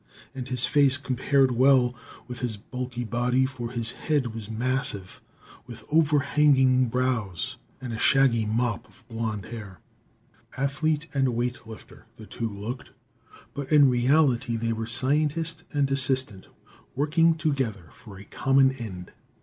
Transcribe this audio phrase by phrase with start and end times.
[0.33, 1.93] And his face compared well
[2.27, 5.21] with his bulky body, for his head was massive,
[5.67, 9.79] with overhanging brows and a shaggy mop of blond hair.
[10.57, 12.89] Athlete and weight lifter, the two looked,
[13.53, 16.47] but in reality they were scientist and assistant,
[16.95, 19.11] working together for a common end.